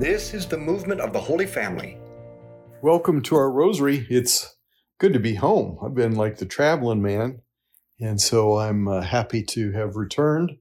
[0.00, 1.98] This is the movement of the Holy Family.
[2.80, 4.06] Welcome to our rosary.
[4.08, 4.56] It's
[4.98, 5.76] good to be home.
[5.84, 7.42] I've been like the traveling man,
[8.00, 10.52] and so I'm uh, happy to have returned.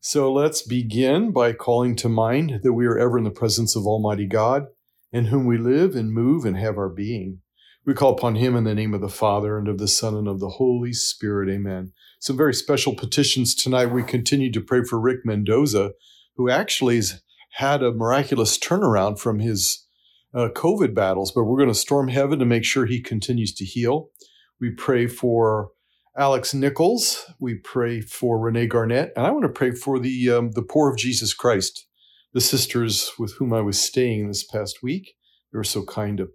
[0.00, 3.84] So let's begin by calling to mind that we are ever in the presence of
[3.84, 4.68] Almighty God,
[5.12, 7.42] in whom we live and move and have our being.
[7.84, 10.26] We call upon Him in the name of the Father and of the Son and
[10.26, 11.50] of the Holy Spirit.
[11.50, 11.92] Amen.
[12.18, 13.92] Some very special petitions tonight.
[13.92, 15.92] We continue to pray for Rick Mendoza,
[16.36, 17.20] who actually has
[17.54, 19.86] had a miraculous turnaround from his
[20.34, 23.64] uh, COVID battles, but we're going to storm heaven to make sure he continues to
[23.64, 24.10] heal.
[24.60, 25.70] We pray for
[26.16, 27.24] Alex Nichols.
[27.38, 30.90] We pray for Renee Garnett, and I want to pray for the um, the poor
[30.90, 31.86] of Jesus Christ,
[32.32, 35.14] the sisters with whom I was staying this past week.
[35.52, 36.30] They were so kind to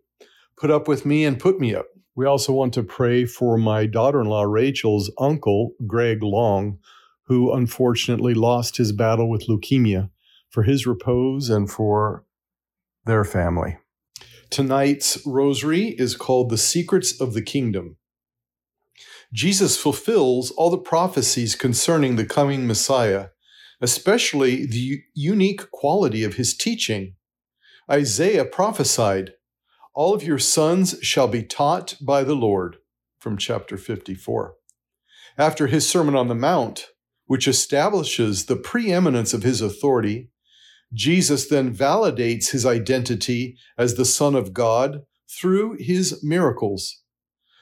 [0.58, 1.88] put up with me and put me up.
[2.16, 6.80] We also want to pray for my daughter-in-law Rachel's uncle Greg Long,
[7.24, 10.10] who unfortunately lost his battle with leukemia,
[10.50, 12.26] for his repose and for
[13.06, 13.78] their family.
[14.50, 17.98] Tonight's rosary is called The Secrets of the Kingdom.
[19.32, 23.28] Jesus fulfills all the prophecies concerning the coming Messiah,
[23.80, 27.16] especially the unique quality of his teaching.
[27.90, 29.34] Isaiah prophesied,
[29.94, 32.78] All of your sons shall be taught by the Lord,
[33.20, 34.56] from chapter 54.
[35.38, 36.88] After his Sermon on the Mount,
[37.26, 40.32] which establishes the preeminence of his authority,
[40.94, 47.04] Jesus then validates his identity as the Son of God through his miracles.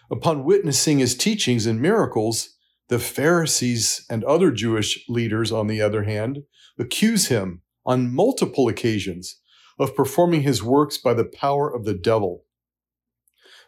[0.09, 2.56] Upon witnessing his teachings and miracles,
[2.88, 6.44] the Pharisees and other Jewish leaders, on the other hand,
[6.80, 9.41] accuse him on multiple occasions
[9.78, 12.45] of performing his works by the power of the devil.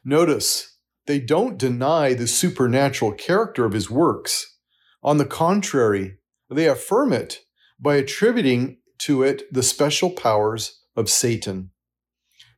[0.06, 4.58] Notice, they don't deny the supernatural character of his works.
[5.04, 6.18] On the contrary,
[6.50, 7.42] they affirm it
[7.80, 11.72] by attributing to it the special powers of Satan.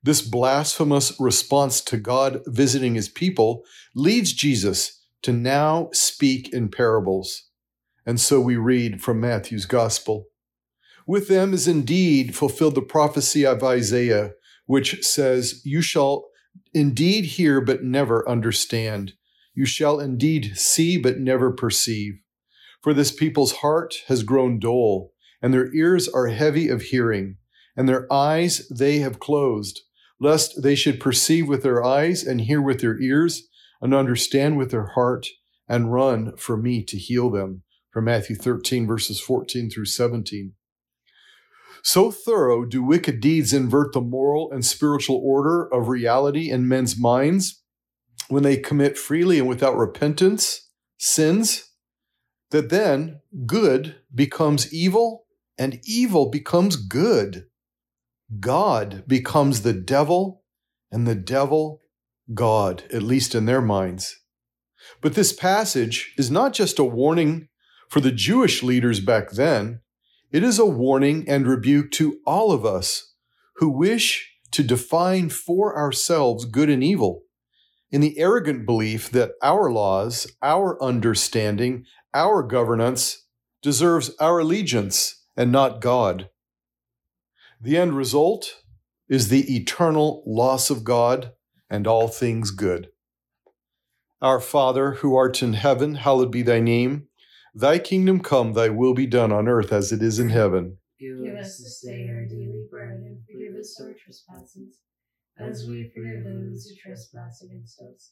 [0.03, 3.64] This blasphemous response to God visiting his people
[3.95, 7.49] leads Jesus to now speak in parables.
[8.05, 10.26] And so we read from Matthew's Gospel.
[11.05, 14.32] With them is indeed fulfilled the prophecy of Isaiah,
[14.65, 16.26] which says, You shall
[16.73, 19.14] indeed hear, but never understand.
[19.54, 22.14] You shall indeed see, but never perceive.
[22.82, 27.37] For this people's heart has grown dull, and their ears are heavy of hearing,
[27.75, 29.81] and their eyes they have closed
[30.21, 33.49] lest they should perceive with their eyes and hear with their ears
[33.81, 35.27] and understand with their heart
[35.67, 37.63] and run for me to heal them.
[37.89, 40.53] From Matthew 13, verses 14 through 17.
[41.83, 46.97] So thorough do wicked deeds invert the moral and spiritual order of reality in men's
[46.97, 47.63] minds
[48.29, 51.71] when they commit freely and without repentance sins,
[52.52, 55.20] that then good becomes evil
[55.61, 57.45] and evil becomes good.
[58.39, 60.44] God becomes the devil
[60.92, 61.82] and the devil
[62.33, 64.21] God, at least in their minds.
[65.02, 67.48] But this passage is not just a warning
[67.89, 69.82] for the Jewish leaders back then,
[70.32, 73.14] it is a warning and rebuke to all of us
[73.58, 77.21] who wish to define for ourselves good and evil
[77.92, 81.86] in the arrogant belief that our laws, our understanding,
[82.16, 83.27] our governance
[83.61, 86.29] deserves our allegiance and not God.
[87.59, 88.61] The end result
[89.09, 91.31] is the eternal loss of God
[91.67, 92.89] and all things good.
[94.21, 97.07] Our Father, who art in heaven, hallowed be thy name.
[97.55, 100.77] Thy kingdom come, thy will be done on earth as it is in heaven.
[100.99, 104.77] Give us this day our daily bread, and forgive us our trespasses,
[105.39, 108.11] as we forgive those who trespass against us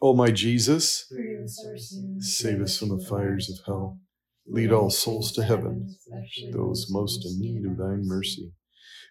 [0.00, 2.36] O my Jesus, Forgive us our sins.
[2.38, 3.98] Save us from the fires of hell.
[4.46, 5.96] lead all souls to heaven,
[6.52, 8.52] those most in need of thy mercy.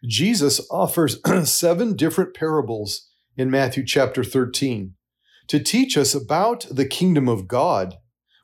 [0.07, 4.93] Jesus offers seven different parables in Matthew chapter 13
[5.47, 7.95] to teach us about the kingdom of God,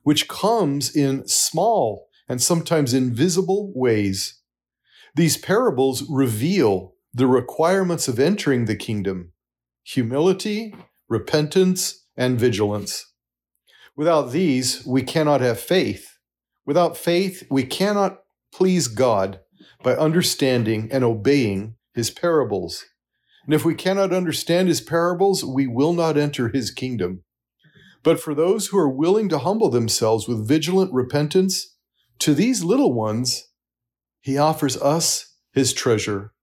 [0.04, 4.39] which comes in small and sometimes invisible ways.
[5.16, 9.31] These parables reveal the requirements of entering the kingdom
[9.86, 10.74] humility,
[11.10, 13.12] repentance, and vigilance.
[13.95, 16.18] Without these, we cannot have faith.
[16.65, 18.19] Without faith, we cannot
[18.54, 19.39] please God
[19.83, 22.86] by understanding and obeying his parables.
[23.45, 27.24] And if we cannot understand his parables, we will not enter his kingdom.
[28.01, 31.75] But for those who are willing to humble themselves with vigilant repentance,
[32.19, 33.50] to these little ones,
[34.21, 36.33] he offers us his treasure,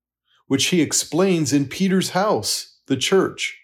[0.47, 3.60] which he explains in Peter's house, the church.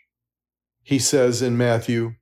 [0.86, 2.14] He says in Matthew,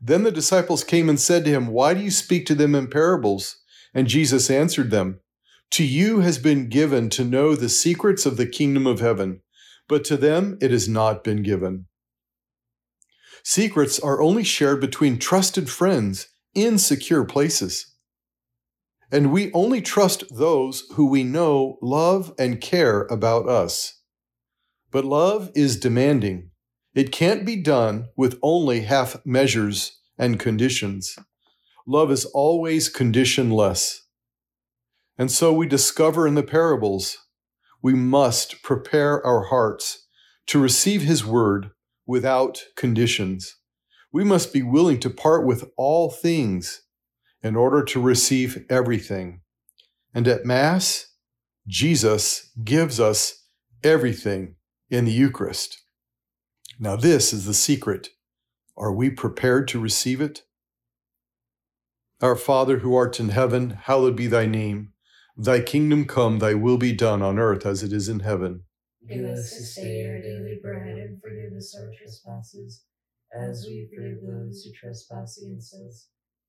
[0.00, 2.86] Then the disciples came and said to him, Why do you speak to them in
[2.86, 3.56] parables?
[3.92, 5.18] And Jesus answered them,
[5.72, 9.42] To you has been given to know the secrets of the kingdom of heaven,
[9.88, 11.86] but to them it has not been given.
[13.42, 17.92] Secrets are only shared between trusted friends in secure places.
[19.10, 24.00] And we only trust those who we know love and care about us.
[24.92, 26.50] But love is demanding.
[26.96, 31.18] It can't be done with only half measures and conditions.
[31.86, 34.06] Love is always conditionless.
[35.18, 37.18] And so we discover in the parables
[37.82, 40.06] we must prepare our hearts
[40.46, 41.70] to receive His word
[42.06, 43.56] without conditions.
[44.10, 46.80] We must be willing to part with all things
[47.42, 49.42] in order to receive everything.
[50.14, 51.08] And at Mass,
[51.68, 53.44] Jesus gives us
[53.84, 54.54] everything
[54.88, 55.82] in the Eucharist.
[56.78, 58.10] Now, this is the secret.
[58.76, 60.42] Are we prepared to receive it?
[62.20, 64.92] Our Father who art in heaven, hallowed be thy name.
[65.38, 68.64] Thy kingdom come, thy will be done on earth as it is in heaven.
[69.08, 72.84] Give us this day our daily bread, and forgive us our trespasses,
[73.34, 76.08] as we forgive those who trespass against us.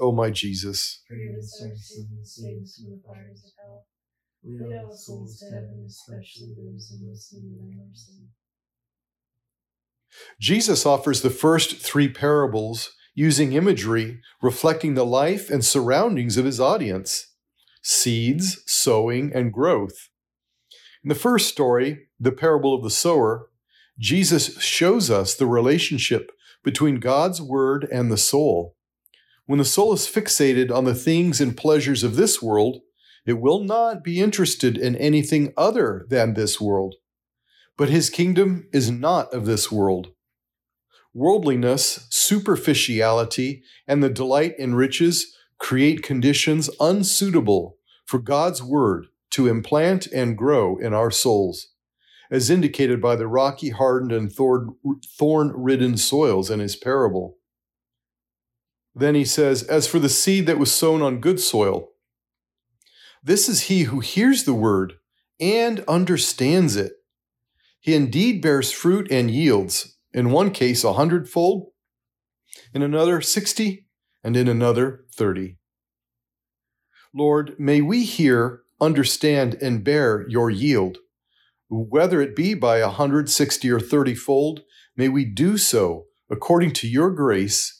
[0.00, 1.02] O my Jesus.
[1.06, 3.86] Forgive us our sins, save us from the fires of hell.
[4.42, 8.28] Lead all souls to heaven, especially those in most need of mercy.
[10.40, 16.60] Jesus offers the first three parables using imagery reflecting the life and surroundings of his
[16.60, 17.26] audience
[17.82, 20.10] seeds, sowing, and growth.
[21.02, 23.48] In the first story, the parable of the sower,
[23.98, 26.30] Jesus shows us the relationship
[26.62, 28.76] between God's word and the soul.
[29.50, 32.82] When the soul is fixated on the things and pleasures of this world,
[33.26, 36.94] it will not be interested in anything other than this world.
[37.76, 40.12] But his kingdom is not of this world.
[41.12, 47.76] Worldliness, superficiality, and the delight in riches create conditions unsuitable
[48.06, 51.72] for God's word to implant and grow in our souls,
[52.30, 57.38] as indicated by the rocky, hardened, and thorn ridden soils in his parable.
[58.94, 61.90] Then he says, As for the seed that was sown on good soil,
[63.22, 64.94] this is he who hears the word
[65.38, 66.92] and understands it.
[67.80, 71.68] He indeed bears fruit and yields, in one case a hundredfold,
[72.74, 73.86] in another sixty,
[74.22, 75.56] and in another thirty.
[77.14, 80.98] Lord, may we hear, understand, and bear your yield.
[81.68, 84.62] Whether it be by a hundred, sixty, or thirty fold,
[84.96, 87.79] may we do so according to your grace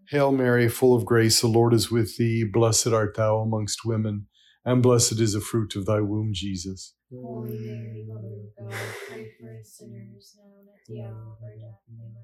[0.11, 2.43] Hail Mary, full of grace, the Lord is with thee.
[2.43, 4.27] Blessed art thou amongst women,
[4.65, 6.95] and blessed is the fruit of thy womb, Jesus.
[7.09, 8.77] Holy Mary, Mother of God,
[9.07, 11.79] pray for us sinners, now and at the hour of our death.
[11.89, 12.15] Amen.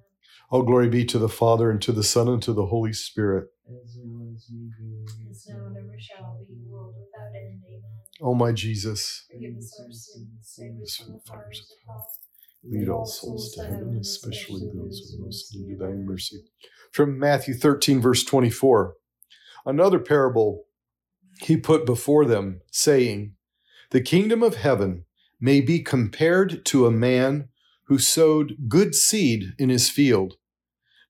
[0.49, 3.47] All glory be to the Father, and to the Son, and to the Holy Spirit.
[3.69, 7.61] as it was in the As now and ever shall be, world without end.
[7.69, 7.97] Amen.
[8.21, 12.05] O my Jesus, Forgive us our sins, save us from the fires of hell.
[12.65, 16.43] lead all souls to heaven, especially those who most need thy mercy.
[16.91, 18.95] From Matthew 13, verse 24.
[19.65, 20.65] Another parable
[21.41, 23.33] he put before them, saying,
[23.91, 25.05] The kingdom of heaven
[25.39, 27.49] may be compared to a man
[27.87, 30.35] who sowed good seed in his field.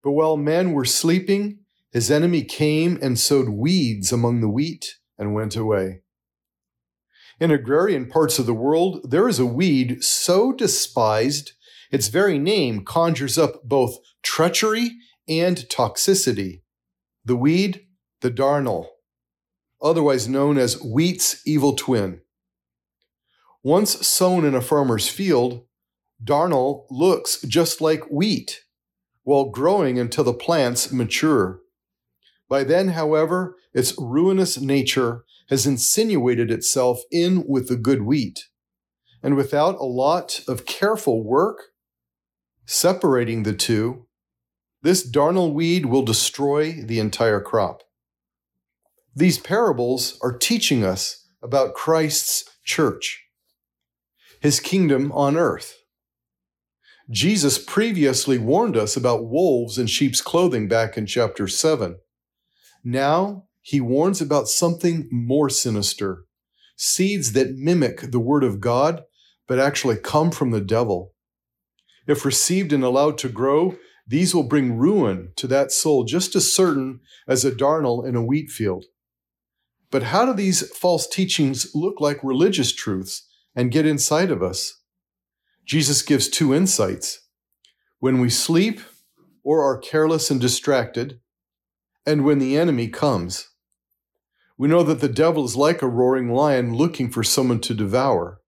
[0.03, 1.59] But while men were sleeping,
[1.91, 6.01] his enemy came and sowed weeds among the wheat and went away.
[7.39, 11.53] In agrarian parts of the world, there is a weed so despised,
[11.91, 16.61] its very name conjures up both treachery and toxicity.
[17.25, 17.87] The weed,
[18.21, 18.87] the darnel,
[19.81, 22.21] otherwise known as wheat's evil twin.
[23.63, 25.65] Once sown in a farmer's field,
[26.23, 28.61] darnel looks just like wheat
[29.23, 31.59] while growing until the plants mature.
[32.47, 38.45] By then, however, its ruinous nature has insinuated itself in with the good wheat.
[39.21, 41.57] And without a lot of careful work
[42.65, 44.06] separating the two,
[44.81, 47.83] this darnel weed will destroy the entire crop.
[49.15, 53.25] These parables are teaching us about Christ's church,
[54.41, 55.75] his kingdom on earth.
[57.09, 61.97] Jesus previously warned us about wolves in sheep's clothing back in chapter 7.
[62.83, 66.25] Now he warns about something more sinister
[66.77, 69.03] seeds that mimic the word of God,
[69.47, 71.13] but actually come from the devil.
[72.05, 73.75] If received and allowed to grow,
[74.07, 78.23] these will bring ruin to that soul just as certain as a darnel in a
[78.23, 78.85] wheat field.
[79.91, 84.81] But how do these false teachings look like religious truths and get inside of us?
[85.65, 87.19] Jesus gives two insights
[87.99, 88.79] when we sleep
[89.43, 91.19] or are careless and distracted,
[92.05, 93.49] and when the enemy comes.
[94.57, 98.41] We know that the devil is like a roaring lion looking for someone to devour.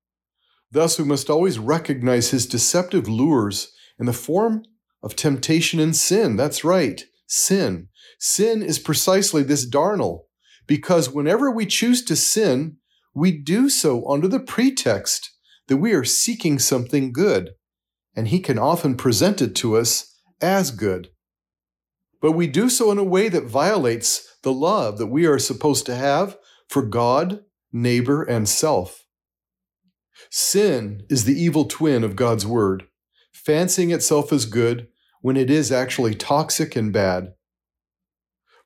[0.71, 4.63] Thus, we must always recognize his deceptive lures in the form
[5.01, 6.35] of temptation and sin.
[6.35, 7.89] That's right, sin.
[8.19, 10.25] Sin is precisely this darnel,
[10.67, 12.77] because whenever we choose to sin,
[13.13, 15.31] we do so under the pretext
[15.67, 17.51] that we are seeking something good,
[18.15, 21.09] and He can often present it to us as good.
[22.21, 25.85] But we do so in a way that violates the love that we are supposed
[25.85, 29.05] to have for God, neighbor, and self.
[30.29, 32.87] Sin is the evil twin of God's Word,
[33.45, 34.87] fancying itself as good
[35.21, 37.33] when it is actually toxic and bad.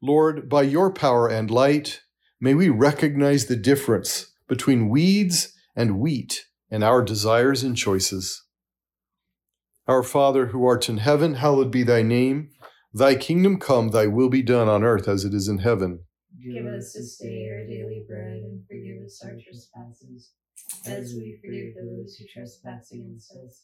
[0.02, 2.02] Lord, by your power and light,
[2.40, 8.44] may we recognize the difference between weeds and wheat and our desires and choices.
[9.88, 12.50] Our Father who art in heaven, hallowed be thy name.
[12.94, 16.02] Thy kingdom come, thy will be done on earth as it is in heaven.
[16.42, 20.32] Give us this day our daily bread and forgive us our trespasses,
[20.86, 23.64] as we forgive those who trespass against us.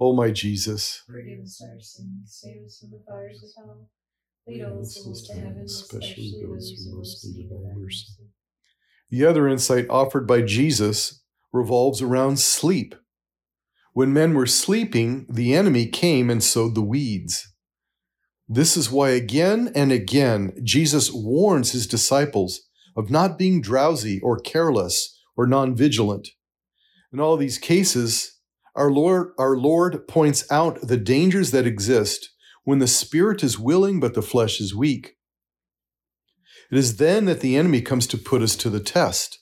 [0.00, 3.88] O my Jesus, Forgive us our sins, save us from the fires of hell.
[4.46, 8.06] Lead all souls to heaven, especially those who most need thy mercy.
[9.10, 12.94] the other insight offered by Jesus revolves around sleep.
[13.92, 17.52] When men were sleeping, the enemy came and sowed the weeds.
[18.48, 22.60] This is why again and again Jesus warns his disciples
[22.96, 26.28] of not being drowsy or careless or non vigilant.
[27.12, 28.37] In all these cases,
[28.78, 32.30] our Lord, our Lord points out the dangers that exist
[32.62, 35.16] when the spirit is willing but the flesh is weak.
[36.70, 39.40] It is then that the enemy comes to put us to the test.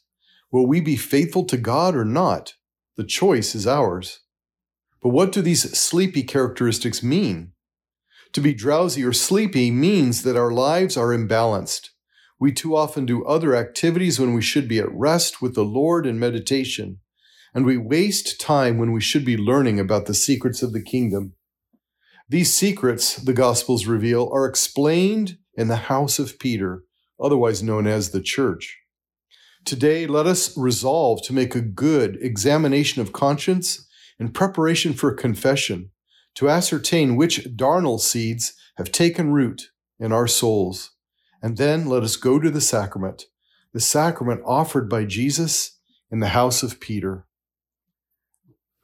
[0.51, 2.55] Will we be faithful to God or not?
[2.97, 4.21] The choice is ours.
[5.03, 7.53] But what do these sleepy characteristics mean?
[8.33, 11.91] To be drowsy or sleepy means that our lives are imbalanced.
[12.39, 16.07] We too often do other activities when we should be at rest with the Lord
[16.07, 17.01] in meditation,
[17.57, 21.33] and we waste time when we should be learning about the secrets of the kingdom.
[22.29, 26.83] These secrets, the Gospels reveal, are explained in the house of Peter,
[27.19, 28.79] otherwise known as the church.
[29.65, 33.89] Today, let us resolve to make a good examination of conscience
[34.19, 35.93] in preparation for confession,
[36.35, 40.91] to ascertain which darnel seeds have taken root in our souls.
[41.41, 43.25] And then let us go to the sacrament,
[43.73, 45.79] the sacrament offered by Jesus
[46.11, 47.26] in the house of Peter.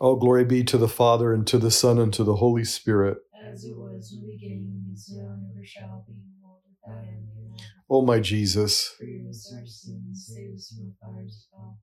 [0.00, 3.18] All glory be to the Father, and to the Son, and to the Holy Spirit.
[3.52, 7.26] As it was in the beginning, is now, and ever shall be, world without end.
[7.34, 7.56] Amen.
[7.90, 11.78] O my Jesus, Forgive us our sins, save us from the fires of hell.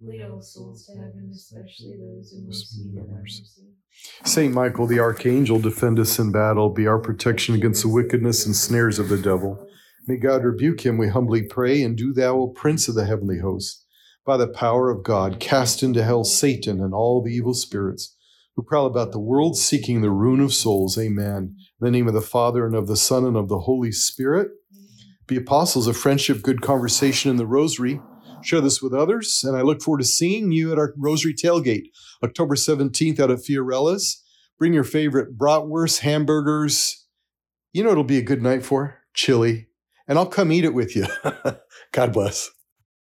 [0.00, 3.44] Lead all souls to heaven, especially those who most need of thy mercy.
[4.24, 8.56] Saint Michael the Archangel, defend us in battle, be our protection against the wickedness and
[8.56, 9.64] snares of the devil.
[10.08, 13.38] May God rebuke him, we humbly pray, and do thou, O Prince of the heavenly
[13.38, 13.86] host,
[14.24, 18.16] by the power of God, cast into hell Satan and all the evil spirits
[18.54, 20.98] who prowl about the world seeking the ruin of souls.
[20.98, 21.56] Amen.
[21.80, 24.48] In the name of the Father, and of the Son, and of the Holy Spirit.
[25.26, 28.00] Be apostles of friendship, good conversation and the rosary.
[28.42, 31.84] Share this with others, and I look forward to seeing you at our Rosary Tailgate,
[32.24, 34.22] October 17th out at Fiorella's.
[34.58, 37.06] Bring your favorite bratwurst, hamburgers.
[37.72, 39.68] You know it'll be a good night for chili,
[40.08, 41.06] and I'll come eat it with you.
[41.92, 42.50] God bless.